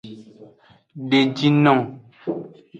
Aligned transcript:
Deji 1.09 1.47
nung. 1.63 1.83